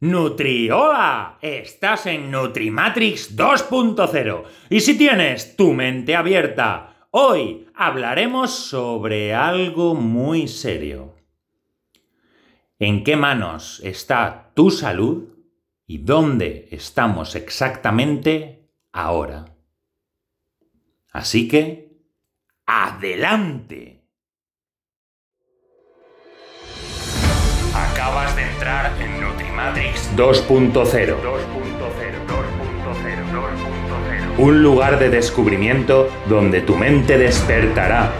[0.00, 9.96] Nutriola, estás en Nutrimatrix 2.0 y si tienes tu mente abierta, hoy hablaremos sobre algo
[9.96, 11.16] muy serio.
[12.78, 15.30] ¿En qué manos está tu salud
[15.84, 19.46] y dónde estamos exactamente ahora?
[21.10, 22.04] Así que,
[22.66, 24.04] adelante.
[27.74, 29.17] Acabas de entrar en
[29.58, 31.16] Nutrimatrix 2.0.
[34.38, 38.12] Un lugar de descubrimiento donde tu mente despertará.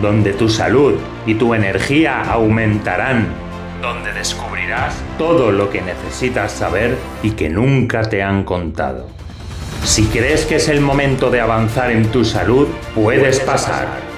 [0.00, 0.94] Donde tu salud
[1.26, 3.26] y tu energía aumentarán.
[3.80, 9.08] Donde descubrirás todo lo que necesitas saber y que nunca te han contado.
[9.82, 14.11] Si crees que es el momento de avanzar en tu salud, puedes pasar.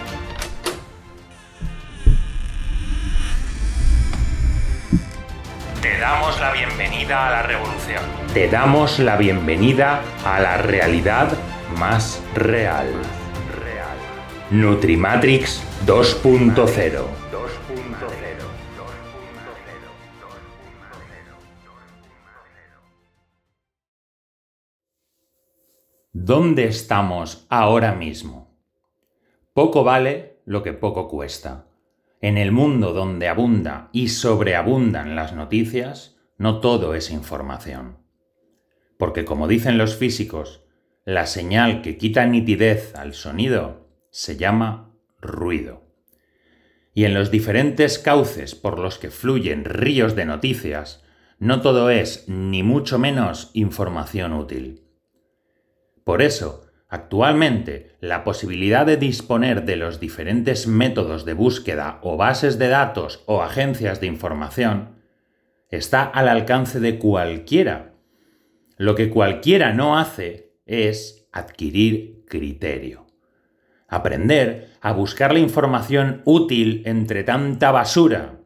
[6.45, 8.03] La bienvenida a la revolución.
[8.35, 11.33] Te damos la bienvenida a la realidad
[11.79, 12.87] más real.
[14.51, 17.03] Nutrimatrix 2.0.
[26.13, 28.55] ¿Dónde estamos ahora mismo?
[29.55, 31.69] Poco vale lo que poco cuesta.
[32.21, 36.14] En el mundo donde abunda y sobreabundan las noticias,
[36.45, 37.97] no todo es información.
[38.99, 40.63] Porque como dicen los físicos,
[41.07, 44.93] la señal que quita nitidez al sonido se llama
[45.23, 45.85] ruido.
[46.93, 51.03] Y en los diferentes cauces por los que fluyen ríos de noticias,
[51.39, 54.85] no todo es ni mucho menos información útil.
[56.05, 62.57] Por eso, Actualmente, la posibilidad de disponer de los diferentes métodos de búsqueda o bases
[62.57, 64.95] de datos o agencias de información
[65.77, 67.95] está al alcance de cualquiera.
[68.77, 73.07] Lo que cualquiera no hace es adquirir criterio.
[73.89, 78.41] Aprender a buscar la información útil entre tanta basura.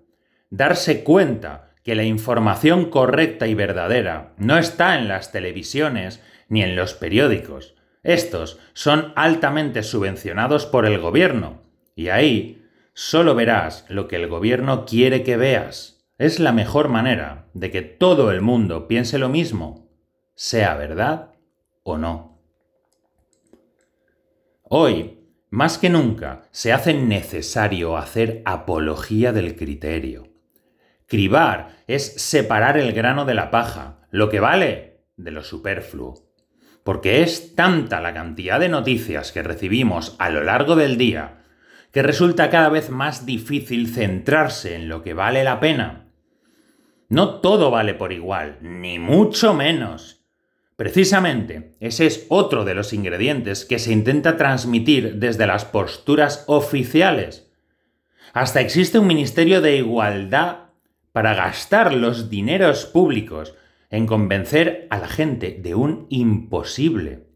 [0.50, 6.76] Darse cuenta que la información correcta y verdadera no está en las televisiones ni en
[6.76, 11.62] los periódicos, estos son altamente subvencionados por el gobierno,
[11.94, 12.64] y ahí
[12.94, 15.97] solo verás lo que el gobierno quiere que veas.
[16.18, 19.88] Es la mejor manera de que todo el mundo piense lo mismo,
[20.34, 21.32] sea verdad
[21.82, 22.42] o no.
[24.62, 30.28] Hoy, más que nunca, se hace necesario hacer apología del criterio.
[31.06, 36.28] Cribar es separar el grano de la paja, lo que vale de lo superfluo
[36.88, 41.42] porque es tanta la cantidad de noticias que recibimos a lo largo del día
[41.92, 46.07] que resulta cada vez más difícil centrarse en lo que vale la pena.
[47.08, 50.22] No todo vale por igual, ni mucho menos.
[50.76, 57.50] Precisamente, ese es otro de los ingredientes que se intenta transmitir desde las posturas oficiales.
[58.32, 60.68] Hasta existe un Ministerio de Igualdad
[61.12, 63.54] para gastar los dineros públicos
[63.90, 67.26] en convencer a la gente de un imposible.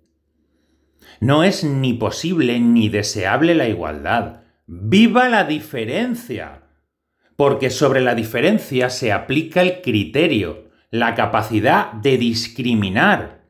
[1.19, 4.43] No es ni posible ni deseable la igualdad.
[4.67, 6.62] ¡Viva la diferencia!
[7.37, 13.43] Porque sobre la diferencia se aplica el criterio, la capacidad de discriminar.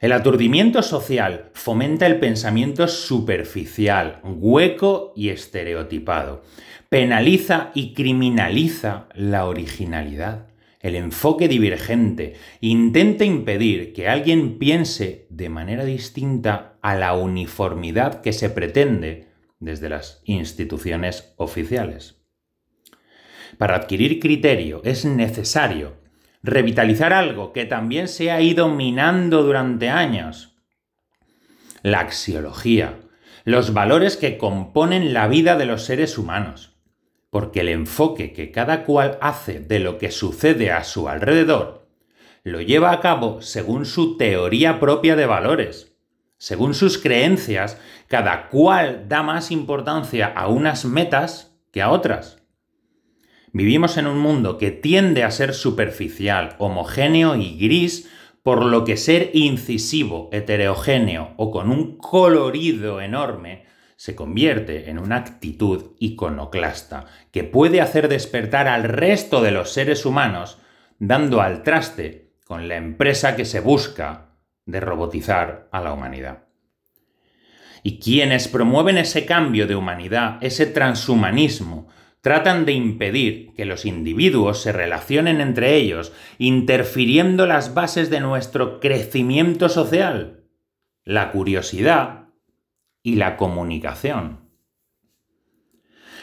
[0.00, 6.42] El aturdimiento social fomenta el pensamiento superficial, hueco y estereotipado.
[6.88, 15.84] Penaliza y criminaliza la originalidad el enfoque divergente intenta impedir que alguien piense de manera
[15.84, 19.28] distinta a la uniformidad que se pretende
[19.60, 22.21] desde las instituciones oficiales.
[23.58, 26.00] Para adquirir criterio es necesario
[26.42, 30.56] revitalizar algo que también se ha ido minando durante años.
[31.82, 32.98] La axiología,
[33.44, 36.72] los valores que componen la vida de los seres humanos
[37.32, 41.88] porque el enfoque que cada cual hace de lo que sucede a su alrededor
[42.44, 45.96] lo lleva a cabo según su teoría propia de valores.
[46.36, 52.41] Según sus creencias, cada cual da más importancia a unas metas que a otras.
[53.52, 58.10] Vivimos en un mundo que tiende a ser superficial, homogéneo y gris,
[58.42, 63.66] por lo que ser incisivo, heterogéneo o con un colorido enorme
[63.96, 70.06] se convierte en una actitud iconoclasta que puede hacer despertar al resto de los seres
[70.06, 70.58] humanos
[70.98, 74.30] dando al traste con la empresa que se busca
[74.66, 76.44] de robotizar a la humanidad.
[77.84, 81.88] Y quienes promueven ese cambio de humanidad, ese transhumanismo,
[82.22, 88.78] tratan de impedir que los individuos se relacionen entre ellos, interfiriendo las bases de nuestro
[88.80, 90.44] crecimiento social,
[91.04, 92.28] la curiosidad
[93.02, 94.48] y la comunicación.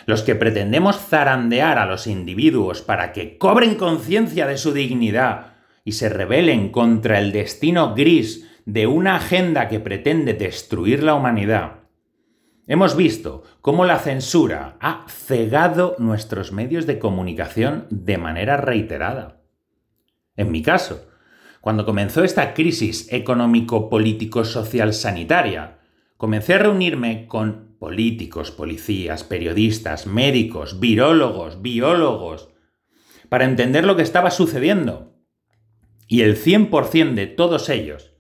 [0.06, 5.92] Los que pretendemos zarandear a los individuos para que cobren conciencia de su dignidad y
[5.92, 11.79] se rebelen contra el destino gris de una agenda que pretende destruir la humanidad,
[12.72, 19.42] Hemos visto cómo la censura ha cegado nuestros medios de comunicación de manera reiterada.
[20.36, 21.10] En mi caso,
[21.62, 25.80] cuando comenzó esta crisis económico-político-social-sanitaria,
[26.16, 32.50] comencé a reunirme con políticos, policías, periodistas, médicos, virólogos, biólogos,
[33.30, 35.16] para entender lo que estaba sucediendo.
[36.08, 38.14] Y el 100% de todos ellos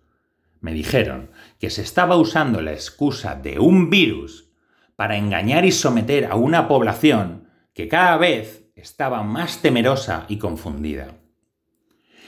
[0.60, 4.50] me dijeron que se estaba usando la excusa de un virus
[4.95, 11.17] para engañar y someter a una población que cada vez estaba más temerosa y confundida.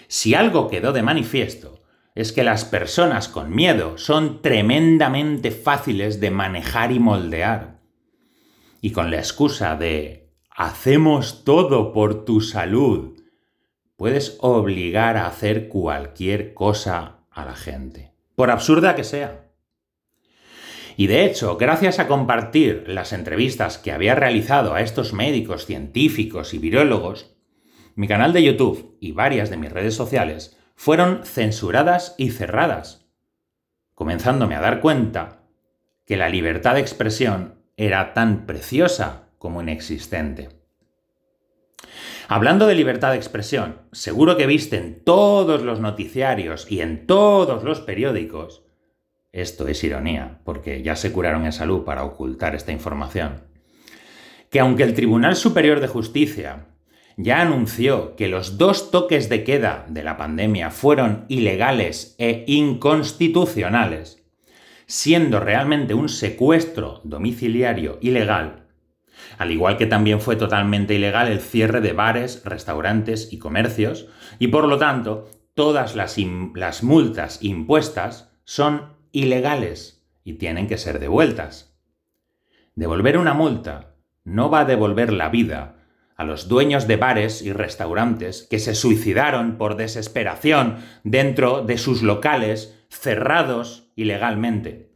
[0.10, 1.80] Si algo quedó de manifiesto,
[2.14, 7.80] es que las personas con miedo son tremendamente fáciles de manejar y moldear.
[8.82, 13.18] Y con la excusa de hacemos todo por tu salud,
[13.96, 19.52] puedes obligar a hacer cualquier cosa a la gente por absurda que sea.
[20.98, 26.54] Y de hecho, gracias a compartir las entrevistas que había realizado a estos médicos, científicos
[26.54, 27.36] y virólogos,
[27.96, 33.08] mi canal de YouTube y varias de mis redes sociales fueron censuradas y cerradas,
[33.94, 35.44] comenzándome a dar cuenta
[36.06, 40.61] que la libertad de expresión era tan preciosa como inexistente.
[42.28, 47.64] Hablando de libertad de expresión, seguro que viste en todos los noticiarios y en todos
[47.64, 48.64] los periódicos,
[49.32, 53.44] esto es ironía, porque ya se curaron en salud para ocultar esta información,
[54.50, 56.68] que aunque el Tribunal Superior de Justicia
[57.18, 64.24] ya anunció que los dos toques de queda de la pandemia fueron ilegales e inconstitucionales,
[64.86, 68.61] siendo realmente un secuestro domiciliario ilegal,
[69.38, 74.08] al igual que también fue totalmente ilegal el cierre de bares, restaurantes y comercios,
[74.40, 76.18] y por lo tanto todas las,
[76.56, 81.78] las multas impuestas son ilegales y tienen que ser devueltas.
[82.76, 85.76] Devolver una multa no va a devolver la vida
[86.16, 92.04] a los dueños de bares y restaurantes que se suicidaron por desesperación dentro de sus
[92.04, 94.92] locales cerrados ilegalmente.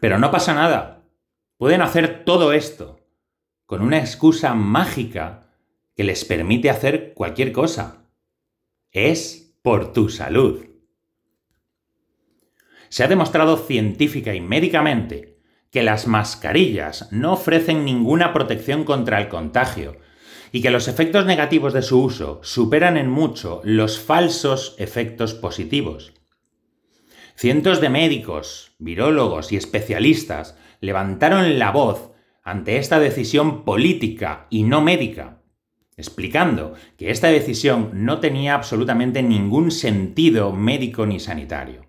[0.00, 0.95] Pero no pasa nada,
[1.56, 3.00] Pueden hacer todo esto
[3.64, 5.54] con una excusa mágica
[5.96, 8.04] que les permite hacer cualquier cosa.
[8.90, 10.66] Es por tu salud.
[12.90, 15.38] Se ha demostrado científica y médicamente
[15.70, 19.96] que las mascarillas no ofrecen ninguna protección contra el contagio
[20.52, 26.12] y que los efectos negativos de su uso superan en mucho los falsos efectos positivos.
[27.34, 32.12] Cientos de médicos, virólogos y especialistas levantaron la voz
[32.42, 35.42] ante esta decisión política y no médica,
[35.96, 41.86] explicando que esta decisión no tenía absolutamente ningún sentido médico ni sanitario.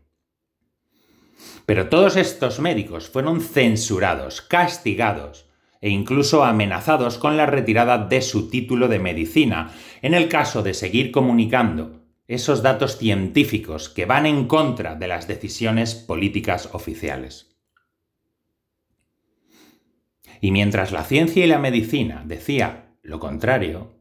[1.66, 5.48] Pero todos estos médicos fueron censurados, castigados
[5.82, 10.74] e incluso amenazados con la retirada de su título de medicina en el caso de
[10.74, 17.47] seguir comunicando esos datos científicos que van en contra de las decisiones políticas oficiales.
[20.42, 23.94] Y mientras la ciencia y la medicina decía lo contrario,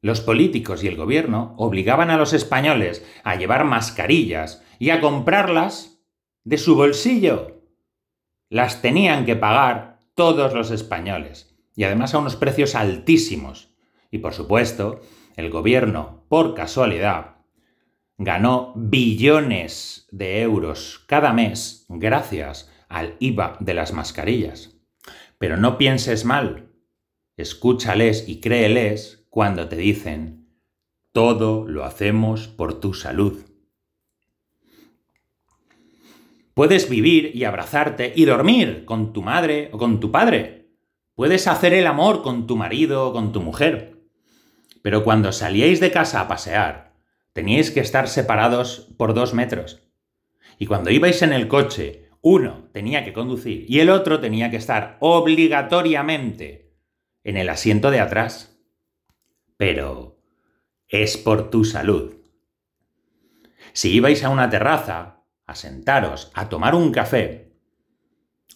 [0.00, 6.00] los políticos y el gobierno obligaban a los españoles a llevar mascarillas y a comprarlas
[6.44, 7.60] de su bolsillo.
[8.48, 13.74] Las tenían que pagar todos los españoles, y además a unos precios altísimos.
[14.10, 15.00] Y por supuesto,
[15.36, 17.36] el gobierno, por casualidad,
[18.16, 24.77] ganó billones de euros cada mes gracias al IVA de las mascarillas.
[25.38, 26.72] Pero no pienses mal.
[27.36, 30.48] Escúchales y créeles cuando te dicen,
[31.12, 33.44] todo lo hacemos por tu salud.
[36.54, 40.72] Puedes vivir y abrazarte y dormir con tu madre o con tu padre.
[41.14, 44.00] Puedes hacer el amor con tu marido o con tu mujer.
[44.82, 46.94] Pero cuando salíais de casa a pasear,
[47.32, 49.82] teníais que estar separados por dos metros.
[50.58, 54.56] Y cuando ibais en el coche uno tenía que conducir y el otro tenía que
[54.56, 56.74] estar obligatoriamente
[57.24, 58.58] en el asiento de atrás.
[59.56, 60.20] Pero
[60.88, 62.14] es por tu salud.
[63.72, 67.52] Si ibais a una terraza, a sentaros, a tomar un café,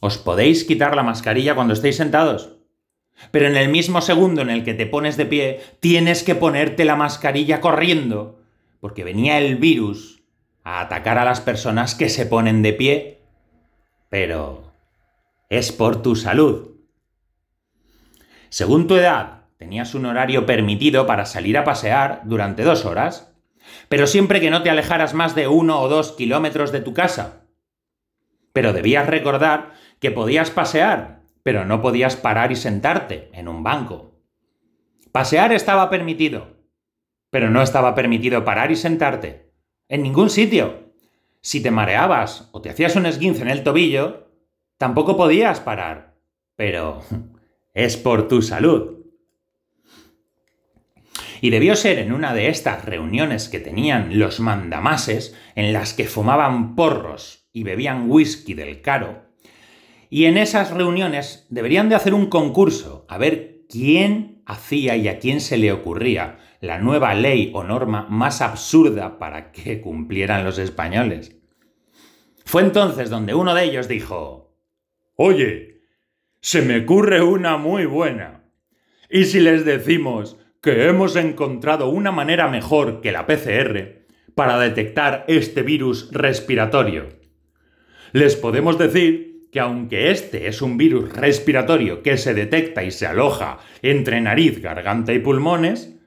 [0.00, 2.56] ¿os podéis quitar la mascarilla cuando estéis sentados?
[3.30, 6.84] Pero en el mismo segundo en el que te pones de pie, tienes que ponerte
[6.84, 8.42] la mascarilla corriendo,
[8.80, 10.22] porque venía el virus
[10.64, 13.21] a atacar a las personas que se ponen de pie.
[14.12, 14.74] Pero
[15.48, 16.76] es por tu salud.
[18.50, 23.34] Según tu edad, tenías un horario permitido para salir a pasear durante dos horas,
[23.88, 27.46] pero siempre que no te alejaras más de uno o dos kilómetros de tu casa.
[28.52, 34.20] Pero debías recordar que podías pasear pero no podías parar y sentarte en un banco.
[35.10, 36.56] Pasear estaba permitido,
[37.30, 39.52] pero no estaba permitido parar y sentarte.
[39.88, 40.91] En ningún sitio.
[41.42, 44.30] Si te mareabas o te hacías un esguince en el tobillo,
[44.78, 46.14] tampoco podías parar.
[46.56, 47.02] Pero
[47.74, 49.00] es por tu salud.
[51.40, 56.04] Y debió ser en una de estas reuniones que tenían los mandamases, en las que
[56.04, 59.32] fumaban porros y bebían whisky del caro,
[60.08, 65.18] y en esas reuniones deberían de hacer un concurso, a ver quién hacía y a
[65.18, 70.58] quién se le ocurría la nueva ley o norma más absurda para que cumplieran los
[70.58, 71.36] españoles.
[72.44, 74.56] Fue entonces donde uno de ellos dijo,
[75.16, 75.82] Oye,
[76.40, 78.44] se me ocurre una muy buena.
[79.10, 85.24] ¿Y si les decimos que hemos encontrado una manera mejor que la PCR para detectar
[85.26, 87.08] este virus respiratorio?
[88.12, 93.06] Les podemos decir que aunque este es un virus respiratorio que se detecta y se
[93.08, 95.98] aloja entre nariz, garganta y pulmones,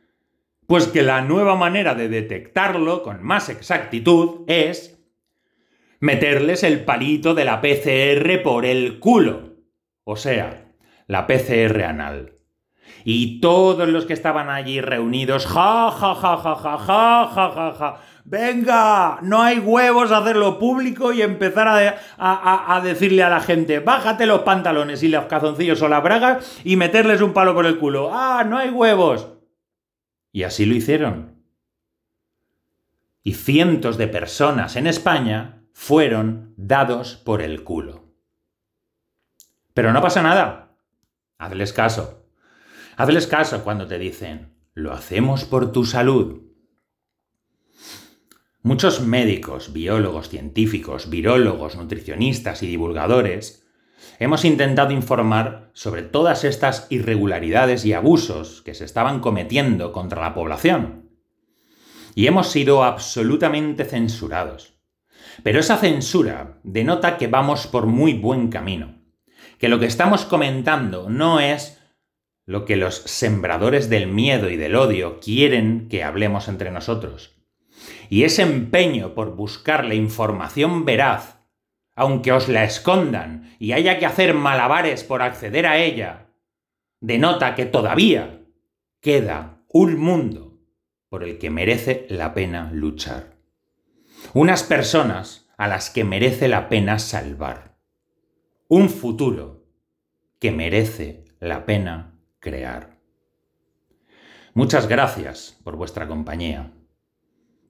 [0.68, 5.00] pues que la nueva manera de detectarlo con más exactitud es
[6.00, 9.56] meterles el palito de la PCR por el culo,
[10.04, 10.72] o sea,
[11.08, 12.34] la PCR anal.
[13.04, 17.74] Y todos los que estaban allí reunidos, ja, ja, ja, ja, ja, ja, ja, ja,
[17.74, 21.68] ja, venga, no hay huevos a hacerlo público y empezar
[22.18, 26.76] a, decirle a la gente, bájate los pantalones y los cazoncillos o las bragas y
[26.76, 28.10] meterles un palo por el culo.
[28.12, 29.35] Ah, no hay huevos.
[30.36, 31.42] Y así lo hicieron.
[33.24, 38.04] Y cientos de personas en España fueron dados por el culo.
[39.74, 40.76] Pero no pasa nada.
[41.38, 42.28] Hazles caso.
[42.98, 46.42] Hazles caso cuando te dicen, lo hacemos por tu salud.
[48.62, 53.65] Muchos médicos, biólogos, científicos, virólogos, nutricionistas y divulgadores
[54.20, 60.34] hemos intentado informar sobre todas estas irregularidades y abusos que se estaban cometiendo contra la
[60.34, 61.10] población.
[62.16, 64.74] Y hemos sido absolutamente censurados.
[65.44, 69.00] Pero esa censura denota que vamos por muy buen camino,
[69.58, 71.82] que lo que estamos comentando no es
[72.46, 77.36] lo que los sembradores del miedo y del odio quieren que hablemos entre nosotros
[78.10, 81.35] y ese empeño por buscar la información veraz,
[81.96, 86.28] aunque os la escondan y haya que hacer malabares por acceder a ella,
[87.00, 88.42] denota que todavía
[89.00, 90.60] queda un mundo
[91.10, 93.38] por el que merece la pena luchar.
[94.34, 97.78] Unas personas a las que merece la pena salvar.
[98.68, 99.66] Un futuro
[100.40, 103.00] que merece la pena crear.
[104.54, 106.72] Muchas gracias por vuestra compañía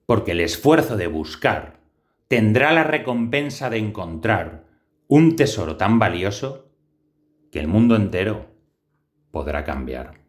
[0.05, 1.79] porque el esfuerzo de buscar
[2.27, 4.65] tendrá la recompensa de encontrar
[5.08, 6.72] un tesoro tan valioso
[7.51, 8.48] que el mundo entero
[9.32, 10.25] podrá cambiar.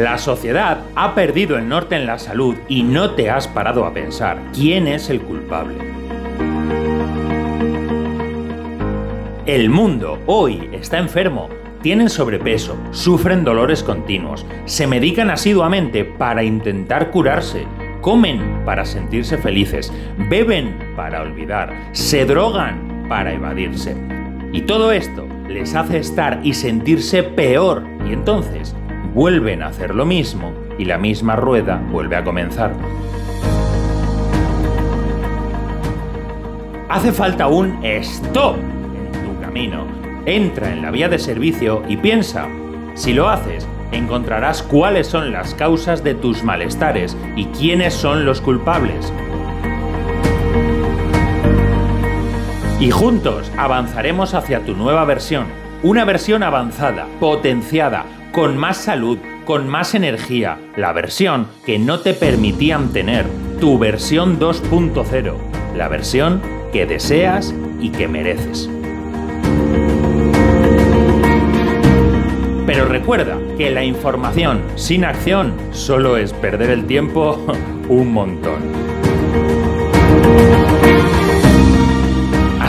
[0.00, 3.92] La sociedad ha perdido el norte en la salud y no te has parado a
[3.92, 5.74] pensar quién es el culpable.
[9.44, 11.50] El mundo hoy está enfermo,
[11.82, 17.66] tienen sobrepeso, sufren dolores continuos, se medican asiduamente para intentar curarse,
[18.00, 19.92] comen para sentirse felices,
[20.30, 23.94] beben para olvidar, se drogan para evadirse.
[24.50, 28.74] Y todo esto les hace estar y sentirse peor y entonces
[29.14, 32.72] vuelven a hacer lo mismo y la misma rueda vuelve a comenzar.
[36.88, 39.84] Hace falta un stop en tu camino.
[40.26, 42.48] Entra en la vía de servicio y piensa.
[42.94, 48.40] Si lo haces, encontrarás cuáles son las causas de tus malestares y quiénes son los
[48.40, 49.12] culpables.
[52.80, 55.46] Y juntos avanzaremos hacia tu nueva versión,
[55.82, 62.14] una versión avanzada, potenciada, con más salud, con más energía, la versión que no te
[62.14, 63.26] permitían tener,
[63.60, 65.34] tu versión 2.0,
[65.76, 66.40] la versión
[66.72, 68.70] que deseas y que mereces.
[72.66, 77.44] Pero recuerda que la información sin acción solo es perder el tiempo
[77.88, 78.89] un montón.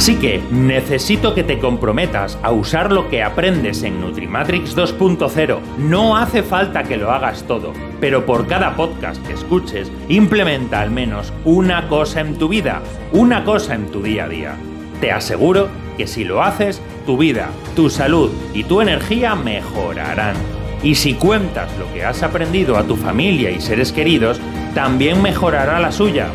[0.01, 5.59] Así que necesito que te comprometas a usar lo que aprendes en Nutrimatrix 2.0.
[5.77, 10.89] No hace falta que lo hagas todo, pero por cada podcast que escuches, implementa al
[10.89, 12.81] menos una cosa en tu vida,
[13.11, 14.55] una cosa en tu día a día.
[15.01, 15.67] Te aseguro
[15.99, 20.33] que si lo haces, tu vida, tu salud y tu energía mejorarán.
[20.81, 24.41] Y si cuentas lo que has aprendido a tu familia y seres queridos,
[24.73, 26.25] también mejorará la suya.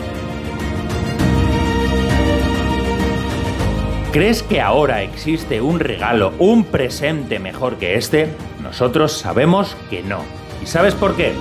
[4.17, 8.31] ¿Crees que ahora existe un regalo, un presente mejor que este?
[8.63, 10.21] Nosotros sabemos que no.
[10.63, 11.35] ¿Y sabes por qué?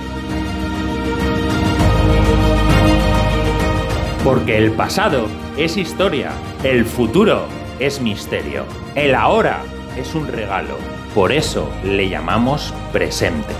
[4.22, 6.32] Porque el pasado es historia,
[6.64, 7.46] el futuro
[7.78, 9.62] es misterio, el ahora
[9.96, 10.76] es un regalo.
[11.14, 13.54] Por eso le llamamos presente.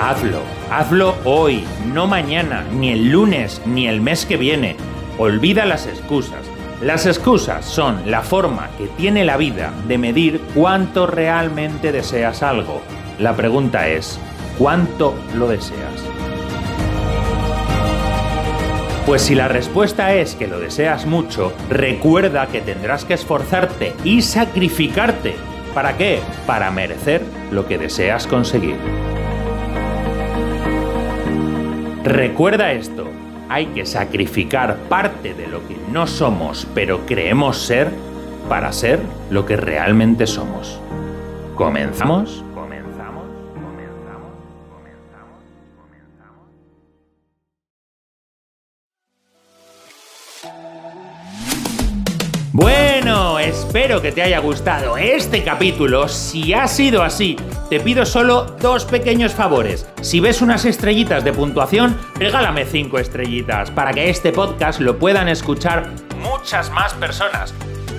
[0.00, 4.76] Hazlo, hazlo hoy, no mañana, ni el lunes, ni el mes que viene
[5.18, 6.40] Olvida las excusas.
[6.80, 12.80] Las excusas son la forma que tiene la vida de medir cuánto realmente deseas algo.
[13.18, 14.18] La pregunta es,
[14.58, 16.02] ¿cuánto lo deseas?
[19.06, 24.22] Pues si la respuesta es que lo deseas mucho, recuerda que tendrás que esforzarte y
[24.22, 25.36] sacrificarte.
[25.74, 26.20] ¿Para qué?
[26.46, 28.76] Para merecer lo que deseas conseguir.
[32.04, 33.06] Recuerda esto,
[33.52, 37.90] hay que sacrificar parte de lo que no somos, pero creemos ser,
[38.48, 40.80] para ser lo que realmente somos.
[41.54, 42.42] ¿Comenzamos?
[42.54, 43.26] ¿Comenzamos?
[43.52, 44.32] ¿Comenzamos?
[44.70, 45.42] ¿Comenzamos?
[52.54, 52.81] ¿Comenzamos?
[53.42, 56.08] Espero que te haya gustado este capítulo.
[56.08, 57.36] Si ha sido así,
[57.68, 59.86] te pido solo dos pequeños favores.
[60.00, 65.28] Si ves unas estrellitas de puntuación, regálame cinco estrellitas para que este podcast lo puedan
[65.28, 67.52] escuchar muchas más personas.